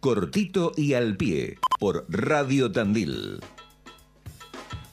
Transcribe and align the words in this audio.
Cortito 0.00 0.72
y 0.76 0.94
al 0.94 1.16
pie 1.16 1.56
por 1.78 2.04
Radio 2.08 2.72
Tandil. 2.72 3.38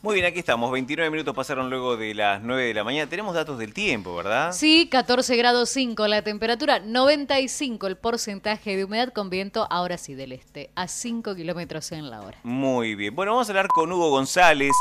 Muy 0.04 0.14
bien, 0.14 0.28
aquí 0.28 0.38
estamos. 0.38 0.72
29 0.72 1.10
minutos 1.10 1.36
pasaron 1.36 1.72
luego 1.72 1.98
de 1.98 2.14
las 2.14 2.44
9 2.44 2.64
de 2.64 2.74
la 2.76 2.84
mañana. 2.84 3.10
Tenemos 3.10 3.34
datos 3.34 3.58
del 3.58 3.74
tiempo, 3.74 4.16
¿verdad? 4.16 4.52
Sí, 4.52 4.88
14 4.88 5.36
grados 5.36 5.70
5 5.72 6.08
la 6.08 6.22
temperatura, 6.22 6.80
95 6.80 7.88
el 7.88 7.98
porcentaje 7.98 8.78
de 8.78 8.86
humedad 8.86 9.12
con 9.12 9.32
viento, 9.32 9.66
ahora 9.72 9.98
sí 9.98 10.14
del 10.14 10.32
este, 10.32 10.70
a 10.76 10.88
5 10.88 11.34
kilómetros 11.34 11.92
en 11.92 12.12
la 12.12 12.22
hora. 12.22 12.38
Muy 12.44 12.94
bien. 12.94 13.16
Bueno, 13.16 13.32
vamos 13.32 13.50
a 13.50 13.54
hablar 13.54 13.70
con 13.70 13.92
Hugo 13.92 14.12
González 14.12 14.74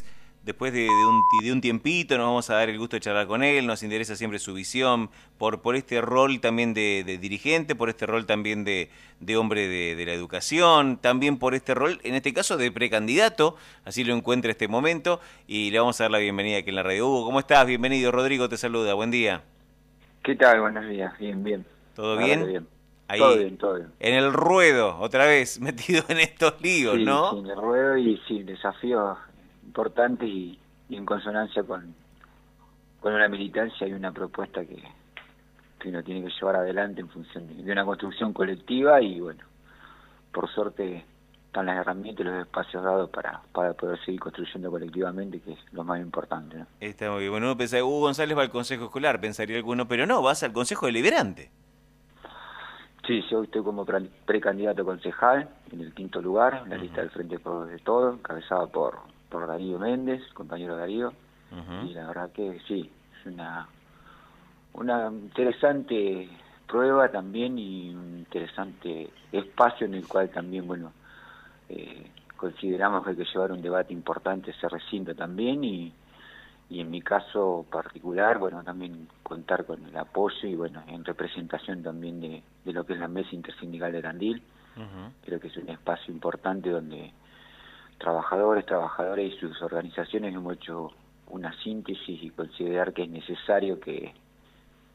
después 0.46 0.72
de, 0.72 0.88
un, 0.88 1.22
de, 1.42 1.52
un, 1.52 1.60
tiempito 1.60 2.16
nos 2.16 2.26
vamos 2.26 2.50
a 2.50 2.54
dar 2.54 2.68
el 2.70 2.78
gusto 2.78 2.94
de 2.94 3.00
charlar 3.00 3.26
con 3.26 3.42
él, 3.42 3.66
nos 3.66 3.82
interesa 3.82 4.14
siempre 4.14 4.38
su 4.38 4.54
visión 4.54 5.10
por, 5.38 5.60
por 5.60 5.74
este 5.74 6.00
rol 6.00 6.40
también 6.40 6.72
de, 6.72 7.18
dirigente, 7.20 7.74
por 7.74 7.88
este 7.88 8.06
rol 8.06 8.26
también 8.26 8.64
de, 8.64 8.88
hombre 9.36 9.66
de, 9.66 10.06
la 10.06 10.12
educación, 10.12 10.98
también 10.98 11.38
por 11.38 11.54
este 11.54 11.74
rol, 11.74 11.98
en 12.04 12.14
este 12.14 12.32
caso, 12.32 12.56
de 12.56 12.70
precandidato, 12.70 13.56
así 13.84 14.04
lo 14.04 14.14
encuentra 14.14 14.52
este 14.52 14.68
momento, 14.68 15.20
y 15.48 15.72
le 15.72 15.80
vamos 15.80 16.00
a 16.00 16.04
dar 16.04 16.12
la 16.12 16.18
bienvenida 16.18 16.58
aquí 16.58 16.70
en 16.70 16.76
la 16.76 16.84
radio. 16.84 17.08
Hugo, 17.08 17.24
¿cómo 17.24 17.40
estás? 17.40 17.66
Bienvenido, 17.66 18.12
Rodrigo 18.12 18.48
te 18.48 18.56
saluda, 18.56 18.94
buen 18.94 19.10
día. 19.10 19.42
¿Qué 20.22 20.36
tal? 20.36 20.60
Buenos 20.60 20.88
días, 20.88 21.18
bien, 21.18 21.42
bien. 21.42 21.66
¿Todo 21.96 22.16
bien? 22.16 22.68
Ahí, 23.08 23.18
todo 23.18 23.36
bien, 23.36 23.58
todo 23.58 23.74
bien. 23.74 23.88
En 23.98 24.14
el 24.14 24.32
ruedo, 24.32 24.96
otra 25.00 25.26
vez, 25.26 25.60
metido 25.60 26.04
en 26.08 26.20
estos 26.20 26.60
líos, 26.62 27.00
¿no? 27.00 27.32
Sí, 27.32 27.38
en 27.38 27.46
el 27.46 27.56
ruedo 27.56 27.96
y 27.96 28.20
sí, 28.28 28.44
desafío 28.44 29.16
importante 29.76 30.24
y, 30.24 30.58
en 30.88 31.04
consonancia 31.04 31.62
con, 31.62 31.94
con 33.00 33.12
una 33.12 33.28
militancia 33.28 33.86
y 33.86 33.92
una 33.92 34.10
propuesta 34.10 34.64
que, 34.64 34.82
que 35.78 35.88
uno 35.90 36.02
tiene 36.02 36.22
que 36.22 36.32
llevar 36.32 36.56
adelante 36.56 37.02
en 37.02 37.08
función 37.10 37.46
de, 37.46 37.70
una 37.70 37.84
construcción 37.84 38.32
colectiva 38.32 39.02
y 39.02 39.20
bueno, 39.20 39.44
por 40.32 40.48
suerte 40.48 41.04
están 41.44 41.66
las 41.66 41.76
herramientas 41.76 42.24
y 42.24 42.28
los 42.28 42.40
espacios 42.40 42.82
dados 42.82 43.10
para, 43.10 43.42
para 43.52 43.74
poder 43.74 44.02
seguir 44.02 44.18
construyendo 44.18 44.70
colectivamente, 44.70 45.40
que 45.40 45.52
es 45.52 45.58
lo 45.72 45.84
más 45.84 46.00
importante. 46.00 46.56
¿no? 46.56 46.66
Está 46.80 47.10
muy 47.10 47.20
bien. 47.20 47.32
Bueno, 47.32 47.46
uno 47.48 47.56
pensaría, 47.58 47.84
Hugo 47.84 48.00
González 48.00 48.38
va 48.38 48.42
al 48.42 48.50
Consejo 48.50 48.86
Escolar, 48.86 49.20
pensaría 49.20 49.58
alguno, 49.58 49.86
pero 49.86 50.06
no, 50.06 50.22
vas 50.22 50.42
al 50.42 50.54
Consejo 50.54 50.86
Deliberante. 50.86 51.50
Sí, 53.06 53.22
yo 53.30 53.42
estoy 53.42 53.62
como 53.62 53.84
precandidato 53.84 54.84
concejal 54.86 55.48
en 55.70 55.80
el 55.80 55.92
quinto 55.92 56.22
lugar, 56.22 56.62
en 56.64 56.70
la 56.70 56.76
lista 56.76 57.02
del 57.02 57.10
Frente 57.10 57.36
de 57.36 57.78
Todo, 57.78 58.14
encabezada 58.14 58.66
por 58.68 59.15
por 59.28 59.46
Darío 59.46 59.78
Méndez, 59.78 60.22
compañero 60.32 60.76
Darío, 60.76 61.12
y 61.84 61.94
la 61.94 62.08
verdad 62.08 62.32
que 62.32 62.60
sí, 62.66 62.90
es 63.18 63.26
una, 63.26 63.68
una 64.74 65.08
interesante 65.08 66.28
prueba 66.66 67.08
también 67.08 67.58
y 67.58 67.94
un 67.94 68.18
interesante 68.18 69.10
espacio 69.32 69.86
en 69.86 69.94
el 69.94 70.06
cual 70.06 70.28
también, 70.30 70.66
bueno, 70.66 70.92
eh, 71.68 72.10
consideramos 72.36 73.04
que 73.04 73.10
hay 73.10 73.16
que 73.16 73.24
llevar 73.24 73.52
un 73.52 73.62
debate 73.62 73.92
importante 73.92 74.50
ese 74.50 74.68
recinto 74.68 75.14
también 75.14 75.64
y, 75.64 75.92
y 76.68 76.80
en 76.80 76.90
mi 76.90 77.00
caso 77.00 77.64
particular, 77.70 78.38
bueno, 78.38 78.62
también 78.64 79.08
contar 79.22 79.64
con 79.64 79.84
el 79.86 79.96
apoyo 79.96 80.48
y 80.48 80.56
bueno, 80.56 80.82
en 80.88 81.04
representación 81.04 81.82
también 81.82 82.20
de, 82.20 82.42
de 82.64 82.72
lo 82.72 82.84
que 82.84 82.94
es 82.94 82.98
la 82.98 83.08
mesa 83.08 83.30
intersindical 83.32 83.92
de 83.92 84.00
Gandil, 84.00 84.42
creo 85.24 85.40
que 85.40 85.46
es 85.48 85.56
un 85.56 85.70
espacio 85.70 86.12
importante 86.12 86.68
donde 86.68 87.10
trabajadores, 87.98 88.66
trabajadoras 88.66 89.24
y 89.24 89.38
sus 89.38 89.60
organizaciones 89.62 90.34
hemos 90.34 90.54
hecho 90.54 90.92
una 91.28 91.52
síntesis 91.62 92.22
y 92.22 92.30
considerar 92.30 92.92
que 92.92 93.04
es 93.04 93.10
necesario 93.10 93.80
que, 93.80 94.12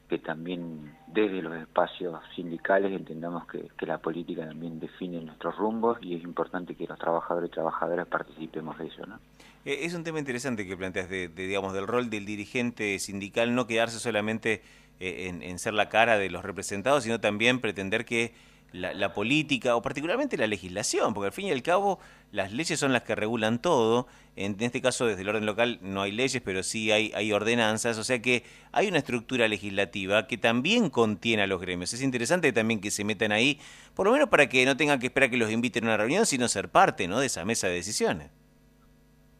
que 0.08 0.18
también 0.18 0.94
desde 1.06 1.42
los 1.42 1.54
espacios 1.56 2.18
sindicales 2.34 2.92
entendamos 2.92 3.46
que, 3.46 3.68
que, 3.76 3.86
la 3.86 3.98
política 3.98 4.46
también 4.46 4.80
define 4.80 5.20
nuestros 5.20 5.56
rumbos 5.56 5.98
y 6.02 6.14
es 6.16 6.22
importante 6.22 6.74
que 6.74 6.86
los 6.86 6.98
trabajadores 6.98 7.50
y 7.50 7.52
trabajadoras 7.52 8.06
participemos 8.06 8.78
de 8.78 8.86
eso. 8.86 9.06
¿no? 9.06 9.18
Eh, 9.64 9.80
es 9.82 9.94
un 9.94 10.04
tema 10.04 10.18
interesante 10.18 10.66
que 10.66 10.76
planteas 10.76 11.08
de, 11.08 11.28
digamos, 11.28 11.72
del 11.72 11.86
rol 11.86 12.08
del 12.08 12.24
dirigente 12.24 12.98
sindical, 12.98 13.54
no 13.54 13.66
quedarse 13.66 13.98
solamente 13.98 14.62
eh, 15.00 15.28
en, 15.28 15.42
en 15.42 15.58
ser 15.58 15.74
la 15.74 15.88
cara 15.88 16.16
de 16.16 16.30
los 16.30 16.44
representados, 16.44 17.04
sino 17.04 17.20
también 17.20 17.60
pretender 17.60 18.04
que 18.04 18.34
la, 18.72 19.12
política 19.12 19.76
o 19.76 19.82
particularmente 19.82 20.36
la 20.36 20.46
legislación, 20.46 21.14
porque 21.14 21.26
al 21.26 21.32
fin 21.32 21.46
y 21.46 21.50
al 21.50 21.62
cabo 21.62 21.98
las 22.30 22.52
leyes 22.52 22.78
son 22.78 22.92
las 22.92 23.02
que 23.02 23.14
regulan 23.14 23.60
todo. 23.60 24.06
En 24.34 24.56
este 24.60 24.80
caso, 24.80 25.06
desde 25.06 25.22
el 25.22 25.28
orden 25.28 25.44
local 25.44 25.78
no 25.82 26.02
hay 26.02 26.12
leyes, 26.12 26.42
pero 26.42 26.62
sí 26.62 26.90
hay, 26.90 27.12
hay 27.14 27.32
ordenanzas, 27.32 27.98
o 27.98 28.04
sea 28.04 28.22
que 28.22 28.44
hay 28.72 28.88
una 28.88 28.98
estructura 28.98 29.46
legislativa 29.48 30.26
que 30.26 30.38
también 30.38 30.88
contiene 30.88 31.42
a 31.42 31.46
los 31.46 31.60
gremios. 31.60 31.92
Es 31.92 32.02
interesante 32.02 32.52
también 32.52 32.80
que 32.80 32.90
se 32.90 33.04
metan 33.04 33.32
ahí, 33.32 33.60
por 33.94 34.06
lo 34.06 34.12
menos 34.12 34.28
para 34.28 34.48
que 34.48 34.64
no 34.64 34.76
tengan 34.76 34.98
que 34.98 35.06
esperar 35.06 35.30
que 35.30 35.36
los 35.36 35.50
inviten 35.50 35.84
a 35.84 35.88
una 35.88 35.96
reunión, 35.98 36.24
sino 36.24 36.48
ser 36.48 36.70
parte 36.70 37.08
¿no? 37.08 37.20
de 37.20 37.26
esa 37.26 37.44
mesa 37.44 37.66
de 37.66 37.74
decisiones. 37.74 38.30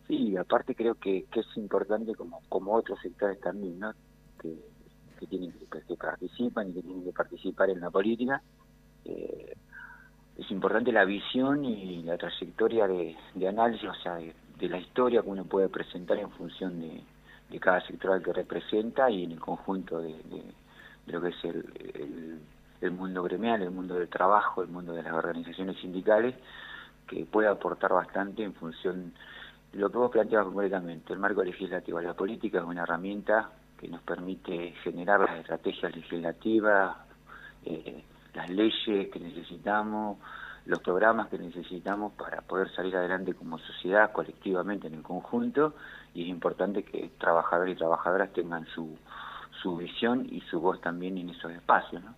Sí, 0.09 0.37
aparte 0.37 0.75
creo 0.75 0.95
que, 0.97 1.25
que 1.33 1.41
es 1.41 1.47
importante 1.57 2.15
como, 2.15 2.43
como 2.51 2.75
otros 2.75 3.01
sectores 3.01 3.41
también, 3.41 3.79
¿no? 3.79 3.95
que, 4.43 4.55
que, 5.19 5.27
tienen, 5.27 5.53
que 5.53 5.97
participan 5.97 6.69
y 6.69 6.75
que 6.75 6.83
tienen 6.83 7.05
que 7.05 7.13
participar 7.13 7.71
en 7.71 7.81
la 7.81 7.91
política 7.91 8.43
eh, 9.05 9.55
es 10.37 10.51
importante 10.51 10.93
la 10.93 11.05
visión 11.05 11.65
y 11.65 12.03
la 12.03 12.17
trayectoria 12.17 12.87
de, 12.87 13.17
análisis, 13.49 13.89
o 13.89 13.95
sea, 13.95 14.17
de, 14.17 14.69
la 14.69 14.79
historia 14.79 15.23
que 15.23 15.29
uno 15.29 15.45
puede 15.45 15.69
presentar 15.69 16.19
en 16.19 16.31
función 16.31 16.81
de, 16.81 17.03
cada 17.61 17.81
sector 17.87 18.13
al 18.13 18.23
que 18.23 18.33
representa 18.33 19.11
y 19.11 19.25
en 19.25 19.33
el 19.33 19.41
conjunto 19.41 20.01
de, 20.01 20.17
lo 21.07 21.21
que 21.21 21.29
es 21.29 21.45
el, 21.45 22.41
el, 22.81 22.91
mundo 22.93 23.23
gremial, 23.23 23.63
el 23.63 23.71
mundo 23.71 23.95
del 23.95 24.09
trabajo, 24.09 24.63
el 24.63 24.69
mundo 24.69 24.95
de 24.95 25.03
las 25.03 25.13
organizaciones 25.13 25.77
sindicales, 25.79 26.35
que 27.07 27.27
puede 27.27 27.49
aportar 27.49 27.93
bastante 27.93 28.43
en 28.43 28.55
función 28.55 29.13
de 29.73 29.79
lo 29.79 29.91
que 29.91 29.99
vos 29.99 30.11
planteabas 30.11 30.47
concretamente. 30.47 31.13
El 31.13 31.19
marco 31.19 31.45
legislativo, 31.45 32.01
la 32.01 32.15
política 32.15 32.59
es 32.59 32.65
una 32.65 32.85
herramienta 32.85 33.51
que 33.79 33.89
nos 33.89 34.01
permite 34.03 34.73
generar 34.83 35.21
las 35.21 35.41
estrategias 35.41 35.95
legislativas, 35.95 36.97
eh, 37.65 38.03
las 38.35 38.49
leyes 38.51 39.09
que 39.11 39.21
necesitamos, 39.21 40.19
los 40.65 40.81
programas 40.81 41.29
que 41.29 41.39
necesitamos 41.39 42.13
para 42.13 42.41
poder 42.43 42.73
salir 42.75 42.97
adelante 42.97 43.35
como 43.35 43.59
sociedad, 43.59 44.13
colectivamente 44.13 44.87
en 44.87 44.95
el 44.95 45.03
conjunto, 45.03 45.75
y 46.15 46.23
es 46.23 46.29
importante 46.29 46.83
que 46.83 47.11
trabajadores 47.19 47.75
y 47.75 47.79
trabajadoras 47.79 48.33
tengan 48.33 48.67
su, 48.75 48.97
su 49.63 49.77
visión 49.77 50.27
y 50.31 50.41
su 50.43 50.61
voz 50.61 50.81
también 50.81 51.19
en 51.19 51.31
esos 51.31 51.53
espacios. 51.53 52.03
¿no? 52.03 52.15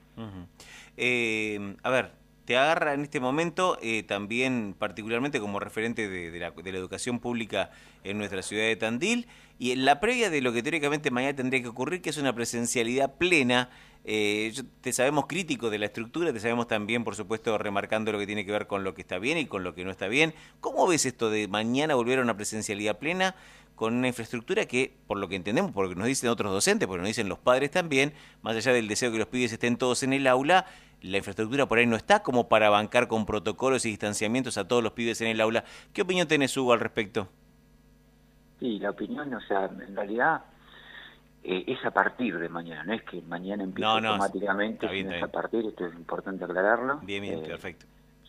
eh, 0.97 1.77
a 1.83 1.91
ver, 1.91 2.13
te 2.45 2.59
agarra 2.59 2.95
en 2.95 3.03
este 3.03 3.21
momento 3.21 3.79
eh, 3.81 4.03
también 4.03 4.75
particularmente 4.79 5.41
como 5.41 5.61
referente 5.61 6.09
de, 6.09 6.39
la, 6.39 6.51
de, 6.51 6.73
la, 6.73 6.79
educación 6.79 7.19
pública 7.19 7.71
en 8.03 8.19
nuestra 8.19 8.43
ciudad 8.43 8.65
de 8.65 8.77
Tandil 8.77 9.27
y 9.59 9.73
en 9.73 9.85
la 9.85 10.01
previa 10.01 10.31
de 10.31 10.43
lo 10.43 10.53
que 10.53 10.63
teóricamente 10.63 11.11
mañana 11.11 11.35
tendría 11.35 11.63
que 11.63 11.69
ocurrir, 11.69 12.03
que 12.03 12.11
es 12.11 12.19
una 12.19 12.35
presencialidad 12.35 13.15
plena 13.17 13.71
eh, 14.05 14.53
te 14.83 14.93
sabemos 14.93 15.27
crítico 15.27 15.71
de 15.71 15.79
la 15.79 15.87
estructura, 15.87 16.33
te 16.33 16.41
sabemos 16.41 16.67
también, 16.67 17.05
por 17.05 17.17
supuesto, 17.17 17.57
remarcando 17.57 18.13
lo 18.13 18.19
que 18.19 18.27
tiene 18.27 18.45
que 18.45 18.53
ver 18.53 18.67
con 18.67 18.85
lo 18.85 18.95
que 18.95 19.01
está 19.01 19.19
bien 19.19 19.39
y 19.39 19.47
con 19.47 19.65
lo 19.65 19.75
que 19.75 19.85
no 19.85 19.91
está 19.91 20.09
bien. 20.09 20.35
¿Cómo 20.61 20.87
ves 20.87 21.07
esto 21.07 21.31
de 21.31 21.49
mañana 21.49 21.95
volver 21.95 22.19
a 22.19 22.23
una 22.23 22.37
presencialidad 22.37 22.99
plena 22.99 23.35
con 23.75 23.95
una 23.95 24.09
infraestructura 24.09 24.67
que, 24.67 24.95
por 25.07 25.19
lo 25.19 25.29
que 25.29 25.37
entendemos, 25.37 25.73
porque 25.73 25.95
nos 25.95 26.07
dicen 26.07 26.31
otros 26.31 26.53
docentes, 26.53 26.87
porque 26.87 27.01
nos 27.01 27.09
dicen 27.09 27.29
los 27.29 27.39
padres 27.39 27.71
también, 27.71 28.13
más 28.43 28.55
allá 28.57 28.73
del 28.73 28.89
deseo 28.89 29.11
que 29.11 29.19
los 29.19 29.27
pibes 29.27 29.53
estén 29.53 29.77
todos 29.77 30.03
en 30.03 30.13
el 30.13 30.27
aula, 30.27 30.67
la 31.01 31.17
infraestructura 31.17 31.67
por 31.67 31.79
ahí 31.79 31.87
no 31.87 31.97
está 31.97 32.23
como 32.23 32.49
para 32.49 32.71
bancar 32.71 33.09
con 33.09 33.27
protocolos 33.27 33.85
y 33.85 33.91
distanciamientos 33.91 34.59
a 34.59 34.69
todos 34.69 34.83
los 34.83 34.93
pibes 34.93 35.21
en 35.23 35.29
el 35.29 35.41
aula. 35.41 35.65
¿Qué 35.93 36.03
opinión 36.03 36.29
tenés, 36.29 36.57
Hugo, 36.57 36.73
al 36.73 36.81
respecto? 36.81 37.29
Sí, 38.61 38.79
la 38.79 38.91
opinión, 38.91 39.33
o 39.35 39.41
sea, 39.41 39.67
en 39.67 39.97
realidad 39.97 40.45
eh, 41.47 41.65
es 41.67 41.85
a 41.85 41.91
partir 41.91 42.39
de 42.39 42.49
mañana, 42.49 42.85
no 42.85 42.95
es 42.95 43.03
que 43.03 43.21
mañana 43.21 43.65
empiece 43.65 43.87
automáticamente, 43.87 44.89
sino 44.89 45.13
es 45.13 45.23
a 45.23 45.29
partir, 45.29 45.67
esto 45.67 45.85
es 45.85 45.95
importante 45.95 46.43
aclararlo. 46.43 47.01
Bien, 47.03 47.21
bien, 47.21 47.41
eh, 47.41 47.49
perfecto. 47.49 47.85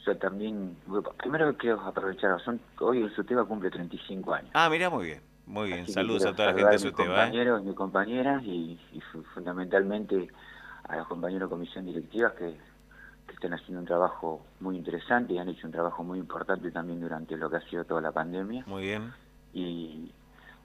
Yo 0.06 0.18
también, 0.18 0.76
primero 1.17 1.56
quiero 1.56 1.79
aprovechar, 1.79 2.40
son, 2.41 2.59
hoy 2.82 3.03
el 3.03 3.16
SUTEBA 3.16 3.46
cumple 3.46 3.72
35 3.72 4.34
años. 4.34 4.52
Ah, 4.53 4.70
mira, 4.70 4.90
muy 4.90 5.06
bien, 5.06 5.22
muy 5.46 5.70
bien. 5.70 5.88
Saludos 5.88 6.26
a 6.26 6.34
toda 6.35 6.52
la 6.52 6.58
gente 6.58 6.72
de 6.72 6.79
SUTEBA. 6.79 7.14
¿eh? 7.14 7.16
compañeros, 7.16 7.64
mis 7.64 7.76
compañeras 7.76 8.44
y, 8.44 8.79
fundamentalmente 9.34 10.28
a 10.84 10.97
los 10.97 11.08
compañeros 11.08 11.50
de 11.50 11.53
comisión 11.53 11.85
directiva 11.85 12.35
que, 12.35 12.58
que 13.28 13.34
están 13.34 13.53
haciendo 13.53 13.79
un 13.79 13.88
trabajo 13.88 14.46
muy 14.59 14.76
interesante 14.76 15.34
y 15.34 15.38
han 15.38 15.47
hecho 15.47 15.67
un 15.67 15.72
trabajo 15.72 16.03
muy 16.03 16.20
importante 16.20 16.70
también 16.70 17.00
durante 17.00 17.38
lo 17.38 17.50
que 17.50 17.56
ha 17.56 17.62
sido 17.62 17.85
toda 17.85 18.02
la 18.02 18.12
pandemia. 18.12 18.66
Muy 18.67 18.84
bien. 18.84 19.14
Y, 19.53 20.12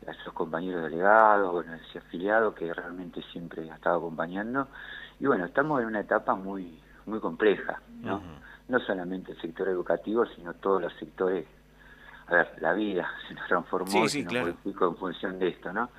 a 0.06 0.11
esos 0.12 0.32
compañeros 0.32 0.82
delegados, 0.82 1.52
bueno, 1.52 1.75
ese 1.75 1.99
afiliado 1.99 2.55
que 2.55 2.73
realmente 2.73 3.23
siempre 3.32 3.70
ha 3.70 3.75
estado 3.75 3.99
acompañando. 3.99 4.69
Y 5.19 5.26
bueno, 5.26 5.44
estamos 5.44 5.81
en 5.81 5.88
una 5.88 6.00
etapa 6.00 6.35
muy 6.35 6.81
muy 7.06 7.20
compleja, 7.20 7.81
¿no? 8.00 8.23
No 8.69 8.79
solamente 8.81 9.32
el 9.32 9.41
sector 9.41 9.69
educativo, 9.69 10.25
sino 10.26 10.55
todos 10.55 10.81
los 10.82 10.93
sectores. 10.94 11.47
A 12.29 12.35
ver, 12.35 12.52
la 12.61 12.73
vida 12.73 13.08
se 13.29 13.35
nos 13.35 13.47
transformó, 13.49 14.08
se 14.08 14.23
nos 14.23 14.56
en 14.64 14.97
función 14.97 15.38
de 15.38 15.49
esto, 15.49 15.73
¿no? 15.73 15.91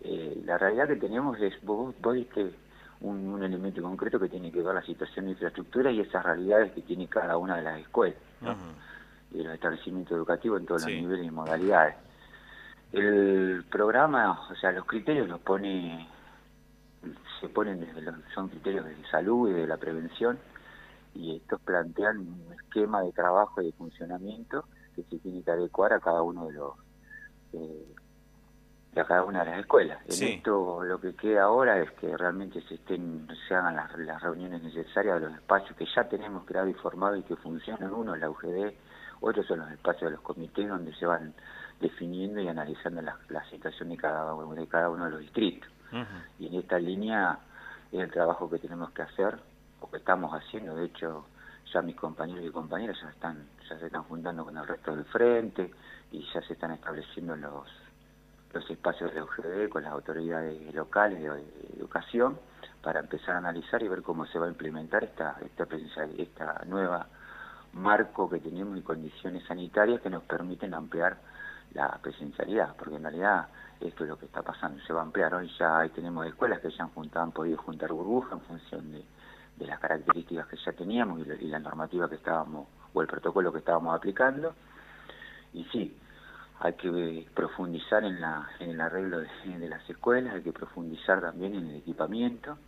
Eh, 0.00 0.42
la 0.44 0.56
realidad 0.56 0.86
que 0.86 0.96
tenemos 0.96 1.38
es, 1.40 1.60
vos, 1.62 1.94
vos 2.00 2.14
diste 2.14 2.52
un, 3.00 3.42
elemento 3.42 3.82
concreto 3.82 4.18
que 4.18 4.28
tiene 4.28 4.50
que 4.50 4.62
ver 4.62 4.74
la 4.74 4.82
situación 4.82 5.26
de 5.26 5.32
infraestructura 5.32 5.90
y 5.90 6.00
esas 6.00 6.24
realidades 6.24 6.72
que 6.72 6.82
tiene 6.82 7.08
cada 7.08 7.36
una 7.36 7.56
de 7.56 7.62
las 7.62 7.80
escuelas 7.80 8.18
y 9.32 9.42
los 9.42 9.52
establecimientos 9.52 10.16
educativos 10.16 10.60
en 10.60 10.66
todos 10.66 10.82
los 10.82 10.90
niveles 10.90 11.26
y 11.26 11.30
modalidades. 11.30 11.96
El 12.92 13.64
programa, 13.70 14.48
o 14.50 14.54
sea, 14.56 14.72
los 14.72 14.86
criterios 14.86 15.28
los 15.28 15.40
pone, 15.40 16.08
se 17.40 17.48
ponen 17.48 17.80
desde 17.80 18.00
los, 18.00 18.14
son 18.34 18.48
criterios 18.48 18.86
de 18.86 18.96
salud 19.10 19.50
y 19.50 19.52
de 19.52 19.66
la 19.66 19.76
prevención, 19.76 20.38
y 21.14 21.36
estos 21.36 21.60
plantean 21.60 22.18
un 22.18 22.52
esquema 22.54 23.02
de 23.02 23.12
trabajo 23.12 23.60
y 23.60 23.66
de 23.66 23.72
funcionamiento 23.72 24.64
que 24.94 25.02
se 25.04 25.18
tiene 25.18 25.42
que 25.42 25.50
adecuar 25.50 25.92
a 25.92 26.00
cada 26.00 26.22
uno 26.22 26.46
de 26.46 26.52
los 26.52 26.74
eh, 27.52 27.94
a 29.00 29.04
cada 29.04 29.24
una 29.24 29.44
de 29.44 29.50
las 29.50 29.60
escuelas. 29.60 29.98
En 30.08 30.28
esto 30.28 30.82
lo 30.82 31.00
que 31.00 31.14
queda 31.14 31.44
ahora 31.44 31.78
es 31.80 31.90
que 31.92 32.16
realmente 32.16 32.60
se 32.62 32.74
estén 32.74 33.28
se 33.46 33.54
hagan 33.54 33.76
las, 33.76 33.96
las 33.98 34.22
reuniones 34.22 34.62
necesarias 34.62 35.20
de 35.20 35.26
los 35.26 35.34
espacios 35.34 35.76
que 35.76 35.86
ya 35.94 36.04
tenemos 36.08 36.44
creado 36.44 36.68
y 36.68 36.74
formado 36.74 37.16
y 37.16 37.22
que 37.22 37.36
funcionan. 37.36 37.92
Uno 37.92 38.16
la 38.16 38.30
UGD, 38.30 38.72
otros 39.20 39.46
son 39.46 39.60
los 39.60 39.70
espacios 39.70 40.10
de 40.10 40.16
los 40.16 40.20
comités 40.20 40.68
donde 40.68 40.94
se 40.94 41.06
van 41.06 41.34
definiendo 41.80 42.40
y 42.40 42.48
analizando 42.48 43.02
la, 43.02 43.16
la 43.28 43.44
situación 43.50 43.90
de 43.90 43.96
cada, 43.96 44.34
de 44.34 44.66
cada 44.66 44.90
uno 44.90 45.04
de 45.04 45.10
los 45.12 45.20
distritos. 45.20 45.70
Y 46.38 46.46
en 46.46 46.54
esta 46.54 46.78
línea 46.78 47.38
es 47.90 48.00
el 48.00 48.10
trabajo 48.10 48.50
que 48.50 48.58
tenemos 48.58 48.90
que 48.90 49.02
hacer, 49.02 49.38
o 49.80 49.90
que 49.90 49.98
estamos 49.98 50.32
haciendo, 50.32 50.74
de 50.74 50.86
hecho 50.86 51.24
ya 51.72 51.82
mis 51.82 51.96
compañeros 51.96 52.44
y 52.44 52.50
compañeras 52.50 52.96
ya 53.02 53.10
están 53.10 53.46
ya 53.68 53.78
se 53.78 53.86
están 53.86 54.02
juntando 54.04 54.44
con 54.44 54.56
el 54.56 54.66
resto 54.66 54.94
del 54.96 55.04
frente 55.04 55.70
y 56.10 56.26
ya 56.32 56.40
se 56.42 56.54
están 56.54 56.72
estableciendo 56.72 57.36
los 57.36 57.66
los 58.52 58.70
espacios 58.70 59.14
de 59.14 59.22
UGD 59.22 59.68
con 59.68 59.82
las 59.82 59.92
autoridades 59.92 60.74
locales 60.74 61.20
de, 61.20 61.78
educación 61.78 62.38
para 62.82 63.00
empezar 63.00 63.36
a 63.36 63.38
analizar 63.38 63.82
y 63.82 63.88
ver 63.88 64.02
cómo 64.02 64.26
se 64.26 64.38
va 64.38 64.46
a 64.46 64.48
implementar 64.48 65.04
esta 65.04 65.36
esta, 65.44 65.66
esta 66.16 66.64
nueva 66.66 67.06
marco 67.72 68.28
que 68.28 68.40
tenemos 68.40 68.78
y 68.78 68.82
condiciones 68.82 69.44
sanitarias 69.44 70.00
que 70.00 70.10
nos 70.10 70.22
permiten 70.24 70.74
ampliar 70.74 71.18
la 71.74 71.98
presencialidad, 72.02 72.74
porque 72.76 72.96
en 72.96 73.02
realidad 73.02 73.48
esto 73.80 74.04
es 74.04 74.10
lo 74.10 74.18
que 74.18 74.26
está 74.26 74.42
pasando, 74.42 74.82
se 74.84 74.92
va 74.92 75.00
a 75.00 75.04
ampliar. 75.04 75.34
Hoy 75.34 75.50
ya 75.58 75.86
tenemos 75.94 76.26
escuelas 76.26 76.60
que 76.60 76.70
ya 76.70 76.88
han, 77.14 77.32
podido 77.32 77.58
juntar 77.58 77.92
burbujas 77.92 78.32
en 78.32 78.40
función 78.40 78.92
de, 78.92 79.04
de 79.56 79.66
las 79.66 79.78
características 79.78 80.46
que 80.46 80.56
ya 80.56 80.72
teníamos 80.72 81.20
y 81.20 81.46
la, 81.46 81.58
normativa 81.58 82.08
que 82.08 82.16
estábamos, 82.16 82.66
o 82.92 83.02
el 83.02 83.06
protocolo 83.06 83.52
que 83.52 83.58
estábamos 83.58 83.94
aplicando. 83.94 84.54
Y 85.52 85.64
sí, 85.64 85.96
hay 86.60 86.72
que 86.74 87.26
profundizar 87.34 88.04
en, 88.04 88.20
la, 88.20 88.48
en 88.58 88.70
el 88.70 88.80
arreglo 88.80 89.20
de, 89.20 89.28
de, 89.58 89.68
las 89.68 89.88
escuelas, 89.88 90.34
hay 90.34 90.42
que 90.42 90.52
profundizar 90.52 91.20
también 91.20 91.54
en 91.54 91.68
el 91.68 91.76
equipamiento 91.76 92.58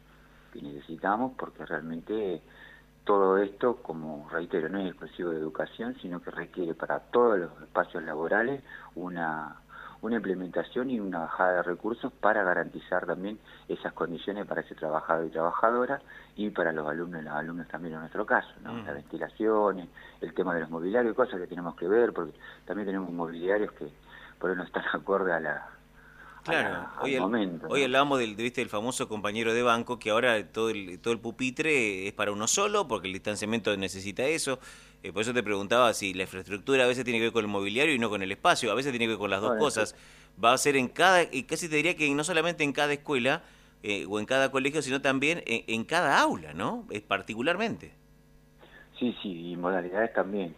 que 0.52 0.62
necesitamos, 0.62 1.32
porque 1.36 1.64
realmente 1.66 2.42
todo 3.04 3.38
esto, 3.38 3.76
como 3.82 4.28
reitero, 4.30 4.68
no 4.68 4.78
es 4.78 4.88
exclusivo 4.88 5.30
de 5.30 5.38
educación, 5.38 5.96
sino 6.00 6.20
que 6.20 6.30
requiere 6.30 6.74
para 6.74 7.00
todos 7.00 7.38
los 7.38 7.62
espacios 7.62 8.02
laborales 8.04 8.62
una 8.94 9.56
una 10.02 10.16
implementación 10.16 10.90
y 10.90 11.00
una 11.00 11.20
bajada 11.20 11.56
de 11.56 11.62
recursos 11.62 12.12
para 12.12 12.42
garantizar 12.42 13.06
también 13.06 13.38
esas 13.68 13.92
condiciones 13.92 14.46
para 14.46 14.62
ese 14.62 14.74
trabajador 14.74 15.26
y 15.26 15.30
trabajadora 15.30 16.00
y 16.36 16.50
para 16.50 16.72
los 16.72 16.88
alumnos 16.88 17.20
y 17.20 17.24
las 17.24 17.34
alumnas 17.34 17.68
también 17.68 17.94
en 17.94 18.00
nuestro 18.00 18.24
caso, 18.24 18.50
¿no? 18.62 18.76
las 18.78 18.94
ventilaciones, 18.94 19.88
el 20.20 20.32
tema 20.34 20.54
de 20.54 20.60
los 20.60 20.70
mobiliarios, 20.70 21.14
cosas 21.14 21.40
que 21.40 21.46
tenemos 21.46 21.74
que 21.76 21.88
ver, 21.88 22.12
porque 22.12 22.32
también 22.64 22.86
tenemos 22.86 23.10
mobiliarios 23.12 23.72
que 23.72 23.88
por 24.38 24.50
ahí 24.50 24.56
no 24.56 24.64
están 24.64 24.84
acorde 24.92 25.32
a 25.32 25.40
la, 25.40 25.68
Claro, 26.44 26.88
hoy, 27.02 27.18
hoy 27.68 27.84
hablábamos 27.84 28.18
del, 28.18 28.34
¿viste, 28.34 28.60
del 28.60 28.70
famoso 28.70 29.08
compañero 29.08 29.52
de 29.52 29.62
banco 29.62 29.98
que 29.98 30.10
ahora 30.10 30.46
todo 30.50 30.70
el, 30.70 30.98
todo 30.98 31.12
el 31.12 31.20
pupitre 31.20 32.06
es 32.08 32.12
para 32.14 32.32
uno 32.32 32.46
solo 32.46 32.88
porque 32.88 33.08
el 33.08 33.12
distanciamiento 33.12 33.76
necesita 33.76 34.24
eso. 34.24 34.58
Eh, 35.02 35.12
por 35.12 35.22
eso 35.22 35.34
te 35.34 35.42
preguntaba 35.42 35.92
si 35.94 36.14
la 36.14 36.22
infraestructura 36.22 36.84
a 36.84 36.86
veces 36.86 37.04
tiene 37.04 37.18
que 37.18 37.24
ver 37.24 37.32
con 37.32 37.44
el 37.44 37.50
mobiliario 37.50 37.94
y 37.94 37.98
no 37.98 38.08
con 38.08 38.22
el 38.22 38.32
espacio, 38.32 38.70
a 38.70 38.74
veces 38.74 38.92
tiene 38.92 39.04
que 39.04 39.10
ver 39.10 39.18
con 39.18 39.30
las 39.30 39.40
dos 39.40 39.56
cosas. 39.58 39.94
Va 40.42 40.52
a 40.52 40.58
ser 40.58 40.76
en 40.76 40.88
cada, 40.88 41.22
y 41.22 41.42
casi 41.44 41.68
te 41.68 41.76
diría 41.76 41.96
que 41.96 42.12
no 42.14 42.24
solamente 42.24 42.64
en 42.64 42.72
cada 42.72 42.92
escuela 42.92 43.42
eh, 43.82 44.06
o 44.08 44.18
en 44.18 44.26
cada 44.26 44.50
colegio, 44.50 44.82
sino 44.82 45.00
también 45.00 45.42
en, 45.46 45.84
cada 45.84 46.20
aula, 46.20 46.52
¿no? 46.54 46.86
Es 46.90 47.02
particularmente. 47.02 47.92
Sí, 48.98 49.16
sí, 49.22 49.52
y 49.52 49.56
modalidades 49.56 50.12
también. 50.12 50.54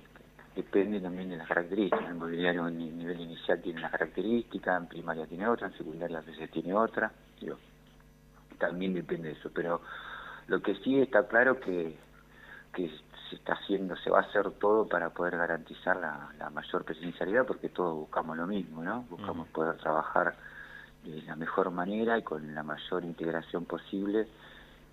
Depende 0.54 1.00
también 1.00 1.30
de 1.30 1.36
las 1.36 1.48
características. 1.48 2.08
El 2.08 2.14
mobiliario 2.16 2.68
en 2.68 2.98
nivel 2.98 3.20
inicial 3.20 3.60
tiene 3.62 3.78
una 3.78 3.90
característica, 3.90 4.76
en 4.76 4.86
primaria 4.86 5.26
tiene 5.26 5.48
otra, 5.48 5.68
en 5.68 5.76
secundaria 5.78 6.18
a 6.18 6.22
veces 6.22 6.50
tiene 6.50 6.74
otra. 6.74 7.10
también 8.58 8.92
depende 8.92 9.28
de 9.28 9.34
eso. 9.34 9.50
Pero 9.54 9.80
lo 10.48 10.60
que 10.60 10.74
sí 10.76 11.00
está 11.00 11.26
claro 11.26 11.58
que, 11.58 11.96
que 12.74 12.90
se 13.30 13.36
está 13.36 13.54
haciendo, 13.54 13.96
se 13.96 14.10
va 14.10 14.18
a 14.18 14.22
hacer 14.22 14.50
todo 14.52 14.86
para 14.86 15.10
poder 15.10 15.38
garantizar 15.38 15.96
la, 15.96 16.50
mayor 16.50 16.84
presencialidad, 16.84 17.46
porque 17.46 17.70
todos 17.70 17.96
buscamos 17.96 18.36
lo 18.36 18.46
mismo, 18.46 18.82
¿no? 18.82 19.06
Buscamos 19.08 19.48
poder 19.48 19.78
trabajar 19.78 20.34
de 21.02 21.22
la 21.22 21.34
mejor 21.34 21.70
manera 21.70 22.18
y 22.18 22.22
con 22.22 22.54
la 22.54 22.62
mayor 22.62 23.04
integración 23.04 23.64
posible 23.64 24.28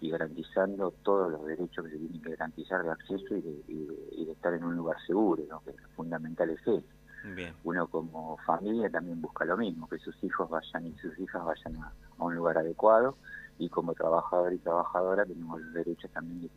y 0.01 0.09
garantizando 0.09 0.91
todos 1.03 1.31
los 1.31 1.45
derechos 1.45 1.85
que 1.85 1.91
se 1.91 1.97
tienen 1.97 2.21
que 2.21 2.29
garantizar 2.31 2.83
de 2.83 2.91
acceso 2.91 3.35
y 3.35 3.41
de, 3.41 4.31
estar 4.31 4.53
en 4.53 4.63
un 4.63 4.75
lugar 4.75 4.95
seguro, 5.05 5.43
¿no? 5.49 5.61
que 5.61 5.71
es 5.71 5.77
fundamental 5.95 6.49
es 6.49 6.61
eso. 6.61 6.83
Uno 7.65 7.87
como 7.87 8.37
familia 8.45 8.89
también 8.89 9.21
busca 9.21 9.43
lo 9.43 9.57
mismo, 9.57 9.89
que 9.89 9.97
sus 9.97 10.15
hijos 10.23 10.49
vayan 10.49 10.87
y 10.87 10.93
sus 10.99 11.19
hijas 11.19 11.43
vayan 11.43 11.75
a, 11.83 11.91
a 12.17 12.23
un 12.23 12.35
lugar 12.35 12.57
adecuado 12.57 13.17
y 13.57 13.67
como 13.67 13.93
trabajador 13.93 14.53
y 14.53 14.57
trabajadora 14.59 15.25
tenemos 15.25 15.59
los 15.59 15.73
derechos 15.73 16.09
también 16.11 16.43
de 16.43 16.49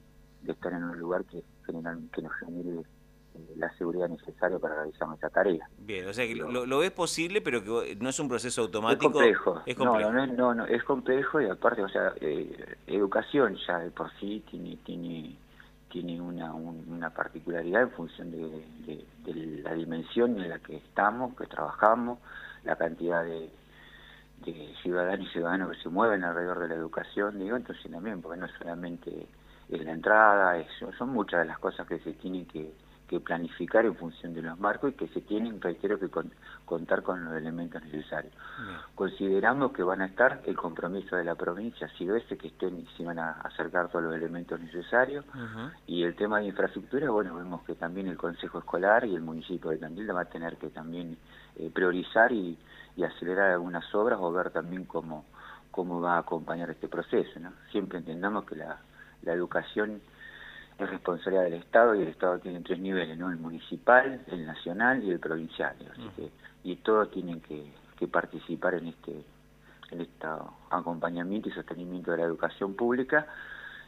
de 0.42 0.52
estar 0.52 0.72
en 0.72 0.84
un 0.84 0.98
lugar 0.98 1.24
que, 1.24 1.42
que 1.66 2.22
nos 2.22 2.32
genere 2.40 2.82
la 3.56 3.70
seguridad 3.76 4.08
necesaria 4.08 4.58
para 4.58 4.74
realizar 4.76 5.06
nuestra 5.08 5.30
tarea. 5.30 5.68
Bien, 5.78 6.08
o 6.08 6.12
sea 6.12 6.26
que 6.26 6.34
lo, 6.34 6.66
lo, 6.66 6.82
es 6.82 6.90
posible, 6.90 7.40
pero 7.40 7.62
que 7.62 7.96
no 7.96 8.08
es 8.08 8.18
un 8.18 8.28
proceso 8.28 8.62
automático. 8.62 9.06
Es 9.06 9.12
complejo. 9.12 9.62
Es 9.66 9.76
complejo. 9.76 10.12
No, 10.12 10.26
no, 10.26 10.54
no, 10.54 10.66
es 10.66 10.82
complejo 10.84 11.40
y 11.40 11.46
aparte, 11.46 11.82
o 11.82 11.88
sea, 11.88 12.12
eh, 12.20 12.76
educación 12.86 13.56
ya 13.66 13.78
de 13.78 13.90
por 13.90 14.10
sí 14.18 14.42
tiene 14.50 14.76
tiene 14.84 15.36
tiene 15.92 16.18
una, 16.20 16.54
una 16.54 17.10
particularidad 17.10 17.82
en 17.82 17.90
función 17.90 18.30
de, 18.30 18.64
de, 18.86 19.34
la 19.62 19.74
dimensión 19.74 20.40
en 20.40 20.48
la 20.48 20.58
que 20.58 20.76
estamos, 20.76 21.36
que 21.36 21.46
trabajamos, 21.46 22.18
la 22.64 22.76
cantidad 22.76 23.22
de, 23.22 23.50
de 24.38 24.74
ciudadanos 24.82 25.26
y 25.26 25.32
ciudadanos 25.32 25.70
que 25.70 25.82
se 25.82 25.90
mueven 25.90 26.24
alrededor 26.24 26.60
de 26.60 26.68
la 26.68 26.76
educación, 26.76 27.38
digo, 27.38 27.56
entonces 27.56 27.90
también, 27.90 28.22
porque 28.22 28.40
no 28.40 28.46
es 28.46 28.52
solamente 28.58 29.26
es 29.68 29.84
la 29.84 29.92
entrada, 29.92 30.56
eso, 30.56 30.90
son 30.98 31.10
muchas 31.10 31.40
de 31.40 31.46
las 31.46 31.58
cosas 31.58 31.86
que 31.86 31.98
se 31.98 32.12
tienen 32.14 32.46
que, 32.46 32.72
planificar 33.20 33.84
en 33.84 33.94
función 33.94 34.34
de 34.34 34.42
los 34.42 34.58
marcos 34.58 34.90
y 34.90 34.94
que 34.94 35.08
se 35.08 35.20
tienen, 35.20 35.60
reitero, 35.60 35.98
que 35.98 36.08
contar 36.64 37.02
con 37.02 37.24
los 37.24 37.34
elementos 37.34 37.82
necesarios. 37.82 38.32
Consideramos 38.94 39.72
que 39.72 39.82
van 39.82 40.02
a 40.02 40.06
estar 40.06 40.42
el 40.44 40.56
compromiso 40.56 41.16
de 41.16 41.24
la 41.24 41.34
provincia, 41.34 41.86
ha 41.86 41.98
sido 41.98 42.16
ese, 42.16 42.36
que 42.36 42.48
estén, 42.48 42.86
se 42.96 43.04
van 43.04 43.18
a 43.18 43.32
acercar 43.42 43.88
todos 43.88 44.04
los 44.04 44.14
elementos 44.14 44.60
necesarios, 44.60 45.24
y 45.86 46.02
el 46.02 46.14
tema 46.16 46.40
de 46.40 46.46
infraestructura, 46.46 47.10
bueno, 47.10 47.34
vemos 47.34 47.62
que 47.64 47.74
también 47.74 48.08
el 48.08 48.16
Consejo 48.16 48.58
Escolar 48.58 49.04
y 49.04 49.14
el 49.14 49.22
municipio 49.22 49.70
de 49.70 49.78
Tandil 49.78 50.14
va 50.14 50.22
a 50.22 50.26
tener 50.26 50.56
que 50.56 50.70
también 50.70 51.16
eh, 51.56 51.70
priorizar 51.72 52.32
y, 52.32 52.58
y 52.96 53.04
acelerar 53.04 53.50
algunas 53.50 53.94
obras 53.94 54.18
o 54.20 54.32
ver 54.32 54.50
también 54.50 54.84
cómo 54.84 55.24
cómo 55.72 56.00
va 56.00 56.16
a 56.16 56.18
acompañar 56.18 56.70
este 56.70 56.86
proceso. 56.86 57.40
¿no? 57.40 57.52
Siempre 57.72 57.98
entendamos 57.98 58.44
que 58.44 58.54
la, 58.54 58.78
la 59.22 59.32
educación 59.32 60.00
es 60.84 60.90
responsabilidad 60.90 61.44
del 61.44 61.54
Estado 61.54 61.94
y 61.94 62.02
el 62.02 62.08
Estado 62.08 62.38
tiene 62.38 62.60
tres 62.60 62.78
niveles, 62.78 63.18
¿no? 63.18 63.30
El 63.30 63.38
municipal, 63.38 64.22
el 64.26 64.46
nacional 64.46 65.02
y 65.02 65.10
el 65.10 65.18
provincial. 65.18 65.74
y 66.64 66.76
todos 66.76 67.10
tienen 67.10 67.40
que, 67.40 67.70
participar 68.10 68.74
en 68.74 68.88
este, 68.88 69.12
en 69.92 70.00
este 70.00 70.26
acompañamiento 70.70 71.48
y 71.48 71.52
sostenimiento 71.52 72.10
de 72.10 72.16
la 72.16 72.24
educación 72.24 72.74
pública 72.74 73.28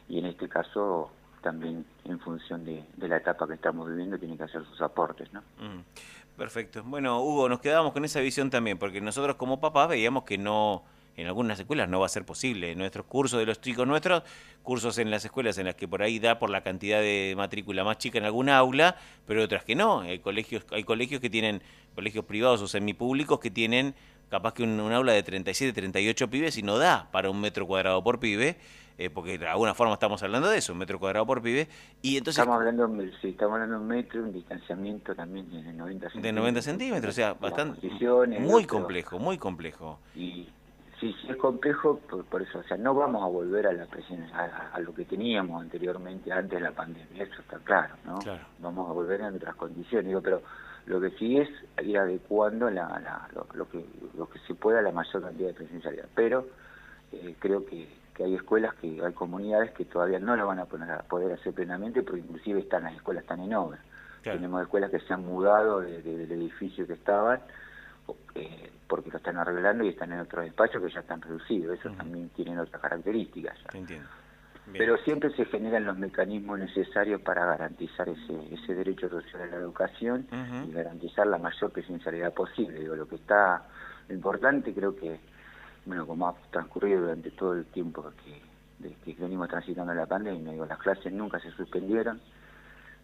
y 0.07 0.19
en 0.19 0.25
este 0.27 0.47
caso 0.47 1.11
también 1.41 1.85
en 2.05 2.17
función 2.21 2.63
de, 2.63 2.85
la 2.97 3.17
etapa 3.17 3.45
que 3.45 3.55
estamos 3.55 3.89
viviendo 3.89 4.17
tienen 4.17 4.37
que 4.37 4.45
hacer 4.45 4.63
sus 4.65 4.81
aportes, 4.81 5.33
¿no? 5.33 5.43
Perfecto. 6.37 6.81
Bueno, 6.85 7.21
Hugo, 7.21 7.49
nos 7.49 7.59
quedamos 7.59 7.91
con 7.91 8.05
esa 8.05 8.21
visión 8.21 8.49
también, 8.49 8.77
porque 8.77 9.01
nosotros 9.01 9.35
como 9.35 9.59
papás 9.59 9.89
veíamos 9.89 10.23
que 10.23 10.37
no 10.37 10.83
en 11.17 11.27
algunas 11.27 11.59
escuelas 11.59 11.89
no 11.89 11.99
va 11.99 12.05
a 12.07 12.09
ser 12.09 12.25
posible. 12.25 12.75
Nuestros 12.75 13.05
cursos 13.05 13.39
de 13.39 13.45
los 13.45 13.61
chicos 13.61 13.87
nuestros, 13.87 14.23
cursos 14.63 14.97
en 14.97 15.11
las 15.11 15.23
escuelas 15.23 15.57
en 15.57 15.65
las 15.65 15.75
que 15.75 15.87
por 15.87 16.01
ahí 16.01 16.19
da 16.19 16.39
por 16.39 16.49
la 16.49 16.61
cantidad 16.61 16.99
de 16.99 17.33
matrícula 17.37 17.83
más 17.83 17.97
chica 17.97 18.17
en 18.17 18.25
alguna 18.25 18.57
aula, 18.57 18.97
pero 19.25 19.43
otras 19.43 19.63
que 19.63 19.75
no. 19.75 20.01
Hay 20.01 20.19
colegios, 20.19 20.65
hay 20.71 20.83
colegios 20.83 21.21
que 21.21 21.29
tienen, 21.29 21.61
colegios 21.93 22.25
privados 22.25 22.61
o 22.61 22.67
semipúblicos 22.67 23.39
que 23.39 23.51
tienen 23.51 23.95
capaz 24.29 24.53
que 24.53 24.63
un, 24.63 24.79
aula 24.91 25.13
de 25.13 25.23
37, 25.23 25.73
38 25.73 26.29
pibes 26.29 26.57
y 26.57 26.63
no 26.63 26.77
da 26.77 27.09
para 27.11 27.29
un 27.29 27.39
metro 27.39 27.65
cuadrado 27.67 28.03
por 28.03 28.19
pibe. 28.19 28.57
Eh, 28.97 29.09
porque 29.09 29.37
de 29.37 29.45
alguna 29.45 29.73
forma 29.73 29.91
estamos 29.91 30.23
hablando 30.23 30.47
de 30.49 30.57
eso, 30.57 30.71
un 30.71 30.79
metro 30.79 30.97
cuadrado 30.97 31.25
por 31.25 31.41
pibe, 31.41 31.67
y 32.01 32.15
entonces... 32.15 32.39
Estamos 32.39 32.61
hablando, 32.61 32.89
sí, 33.21 33.27
estamos 33.27 33.55
hablando 33.55 33.75
de 33.75 33.81
un 33.81 33.87
metro, 33.89 34.23
un 34.23 34.31
distanciamiento 34.31 35.13
también 35.13 35.51
de 35.51 35.73
90 35.73 36.11
centímetros. 36.11 36.23
De 36.23 36.31
90 36.31 36.61
centímetros, 36.61 37.13
o 37.13 37.13
sea, 37.13 37.33
bastante... 37.33 37.89
Muy 38.39 38.63
complejo, 38.63 39.19
muy 39.19 39.37
complejo. 39.37 39.99
Y 40.15 40.47
sí, 40.99 41.15
sí 41.21 41.27
es 41.29 41.37
complejo 41.37 41.99
por, 42.29 42.41
eso, 42.41 42.59
o 42.59 42.63
sea, 42.63 42.77
no 42.77 42.93
vamos 42.93 43.23
a 43.23 43.27
volver 43.27 43.67
a 43.67 43.73
la 43.73 43.85
presencia, 43.85 44.35
a, 44.73 44.79
lo 44.79 44.93
que 44.93 45.05
teníamos 45.05 45.61
anteriormente, 45.61 46.31
antes 46.31 46.59
de 46.59 46.61
la 46.61 46.71
pandemia, 46.71 47.23
eso 47.23 47.41
está 47.41 47.57
claro, 47.59 47.95
¿no? 48.05 48.19
Vamos 48.59 48.89
a 48.89 48.93
volver 48.93 49.21
en 49.21 49.35
otras 49.35 49.55
condiciones, 49.55 50.07
digo, 50.07 50.21
pero 50.21 50.41
lo 50.85 51.01
que 51.01 51.11
sí 51.11 51.37
es 51.37 51.49
ir 51.83 51.97
adecuando 51.97 52.69
la, 52.69 53.27
lo, 53.53 53.67
que, 53.69 53.85
lo 54.17 54.29
que 54.29 54.39
se 54.39 54.53
pueda 54.55 54.79
a 54.79 54.81
la 54.81 54.91
mayor 54.91 55.21
cantidad 55.21 55.47
de 55.49 55.53
presencialidad, 55.53 56.05
pero 56.13 56.47
eh, 57.11 57.35
creo 57.39 57.65
que, 57.65 57.87
que 58.13 58.23
hay 58.23 58.35
escuelas, 58.35 58.73
que 58.75 59.01
hay 59.03 59.13
comunidades 59.13 59.71
que 59.71 59.85
todavía 59.85 60.19
no 60.19 60.35
lo 60.35 60.47
van 60.47 60.59
a, 60.59 60.65
poner, 60.65 60.89
a 60.91 60.99
poder 60.99 61.33
hacer 61.33 61.53
plenamente, 61.53 62.01
porque 62.01 62.21
inclusive 62.21 62.61
están 62.61 62.83
las 62.83 62.95
escuelas 62.95 63.23
están 63.23 63.41
en 63.41 63.53
obra. 63.53 63.79
Tenemos 64.23 64.63
escuelas 64.63 64.89
que 64.89 64.99
se 65.01 65.13
han 65.13 65.23
mudado 65.23 65.81
del 65.81 66.31
edificio 66.31 66.87
que 66.87 66.93
estaban, 66.93 67.41
eh, 68.35 68.71
porque 68.87 69.09
lo 69.09 69.17
están 69.17 69.37
arreglando 69.37 69.83
y 69.83 69.89
están 69.89 70.11
en 70.13 70.19
otros 70.19 70.45
espacios 70.45 70.83
que 70.83 70.91
ya 70.91 70.99
están 70.99 71.21
reducidos. 71.21 71.79
Eso 71.79 71.89
también 71.91 72.29
tienen 72.29 72.59
otras 72.59 72.81
características. 72.81 73.57
Pero 74.71 74.97
siempre 74.97 75.31
se 75.35 75.45
generan 75.45 75.85
los 75.85 75.97
mecanismos 75.97 76.57
necesarios 76.57 77.21
para 77.21 77.45
garantizar 77.45 78.09
ese, 78.09 78.53
ese 78.53 78.73
derecho 78.73 79.09
social 79.09 79.43
a 79.43 79.45
la 79.45 79.57
educación 79.57 80.27
y 80.67 80.71
garantizar 80.71 81.27
la 81.27 81.37
mayor 81.37 81.71
presencialidad 81.71 82.33
posible. 82.33 82.79
Digo, 82.79 82.95
lo 82.95 83.07
que 83.07 83.15
está, 83.15 83.67
lo 84.07 84.15
importante 84.15 84.73
creo 84.73 84.95
que, 84.95 85.19
bueno, 85.85 86.07
como 86.07 86.27
ha 86.27 86.35
transcurrido 86.51 87.01
durante 87.01 87.31
todo 87.31 87.53
el 87.53 87.65
tiempo 87.65 88.11
que, 88.23 88.95
que 89.05 89.15
venimos 89.21 89.49
transitando 89.49 89.93
la 89.93 90.07
pandemia, 90.07 90.51
digo, 90.51 90.65
las 90.65 90.79
clases 90.79 91.13
nunca 91.13 91.39
se 91.39 91.51
suspendieron, 91.51 92.19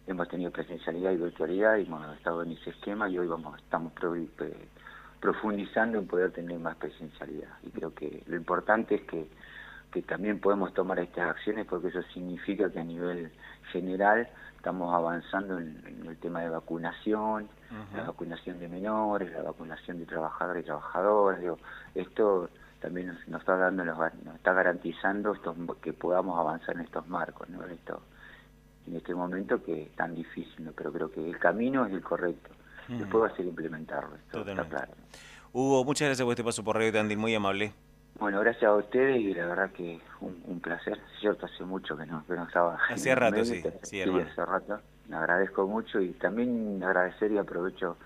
hemos 0.06 0.28
tenido 0.28 0.50
presencialidad 0.50 1.12
y 1.12 1.16
virtualidad 1.16 1.76
y 1.76 1.82
hemos 1.82 2.16
estado 2.16 2.42
en 2.42 2.52
ese 2.52 2.70
esquema 2.70 3.08
y 3.08 3.18
hoy 3.18 3.28
vamos 3.28 3.56
estamos 3.58 3.92
profundizando 5.22 5.98
en 5.98 6.08
poder 6.08 6.32
tener 6.32 6.58
más 6.58 6.76
presencialidad. 6.76 7.48
Y 7.62 7.70
creo 7.70 7.94
que 7.94 8.24
lo 8.26 8.36
importante 8.36 8.96
es 8.96 9.02
que, 9.02 9.28
que 9.92 10.02
también 10.02 10.40
podemos 10.40 10.74
tomar 10.74 10.98
estas 10.98 11.30
acciones 11.30 11.64
porque 11.66 11.88
eso 11.88 12.02
significa 12.12 12.68
que 12.70 12.80
a 12.80 12.84
nivel 12.84 13.30
general 13.70 14.28
estamos 14.56 14.92
avanzando 14.92 15.58
en, 15.58 16.04
el 16.08 16.16
tema 16.18 16.40
de 16.40 16.48
vacunación, 16.48 17.48
la 17.94 18.02
vacunación 18.02 18.58
de 18.58 18.68
menores, 18.68 19.32
la 19.32 19.42
vacunación 19.42 19.98
de 19.98 20.06
trabajadores 20.06 20.64
y 20.64 20.66
trabajadoras. 20.66 21.40
Digo, 21.40 21.58
esto 21.94 22.50
también 22.80 23.16
nos, 23.28 23.40
está 23.40 23.56
dando, 23.56 23.84
nos, 23.84 23.98
está 24.34 24.52
garantizando 24.52 25.34
estos, 25.34 25.56
que 25.80 25.92
podamos 25.92 26.36
avanzar 26.38 26.74
en 26.74 26.82
estos 26.82 27.06
marcos, 27.08 27.48
¿no? 27.48 27.64
En, 27.64 27.70
esto, 27.70 28.02
en 28.88 28.96
este 28.96 29.14
momento 29.14 29.62
que 29.62 29.84
es 29.84 29.92
tan 29.94 30.16
difícil, 30.16 30.64
¿no? 30.64 30.72
pero 30.72 30.92
creo 30.92 31.10
que 31.12 31.24
el 31.24 31.38
camino 31.38 31.86
es 31.86 31.92
el 31.92 32.02
correcto. 32.02 32.50
Después 32.88 33.24
va 33.24 33.28
a 33.28 33.36
ser 33.36 33.46
implementarlo, 33.46 34.16
esto 34.16 34.40
está 34.40 34.64
claro. 34.64 34.92
Hugo, 35.52 35.84
muchas 35.84 36.08
gracias 36.08 36.24
por 36.24 36.32
este 36.32 36.44
paso 36.44 36.64
por 36.64 36.76
Radio 36.76 36.92
Tandil, 36.92 37.18
muy 37.18 37.34
amable. 37.34 37.74
Bueno, 38.18 38.40
gracias 38.40 38.64
a 38.64 38.74
ustedes 38.74 39.20
y 39.20 39.34
la 39.34 39.46
verdad 39.46 39.70
que 39.72 40.00
un, 40.20 40.42
un 40.46 40.60
placer. 40.60 40.98
cierto, 41.20 41.46
hace 41.46 41.64
mucho 41.64 41.96
que 41.96 42.06
no, 42.06 42.24
que 42.26 42.34
no 42.34 42.44
estaba. 42.44 42.78
Hace 42.88 43.14
rato, 43.14 43.44
sí. 43.44 43.62
Sí, 43.82 44.00
hace 44.00 44.46
rato. 44.46 44.80
Me 45.08 45.16
agradezco 45.16 45.66
mucho 45.66 46.00
y 46.00 46.12
también 46.12 46.82
agradecer 46.82 47.32
y 47.32 47.38
aprovecho 47.38 47.96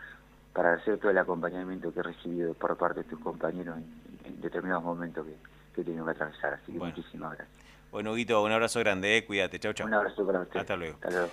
para 0.52 0.70
agradecer 0.70 0.98
todo 0.98 1.10
el 1.10 1.18
acompañamiento 1.18 1.92
que 1.92 2.00
he 2.00 2.02
recibido 2.02 2.54
por 2.54 2.76
parte 2.76 3.02
de 3.02 3.10
tus 3.10 3.20
compañeros 3.20 3.76
en, 4.24 4.40
determinados 4.40 4.84
momentos 4.84 5.26
que, 5.26 5.34
que 5.74 5.80
he 5.82 5.84
tenido 5.84 6.04
que 6.04 6.12
atravesar. 6.12 6.54
Así 6.54 6.72
que 6.72 6.78
muchísimas 6.78 7.36
gracias. 7.36 7.66
Bueno, 7.92 8.12
Huguito, 8.12 8.42
un 8.42 8.52
abrazo 8.52 8.80
grande, 8.80 9.16
eh. 9.16 9.24
cuídate. 9.24 9.58
Chau, 9.58 9.72
chau. 9.72 9.86
Un 9.86 9.94
abrazo 9.94 10.26
para 10.26 10.40
usted. 10.40 10.60
Hasta 10.60 10.76
luego. 10.76 10.94
Hasta 10.94 11.10
luego. 11.10 11.30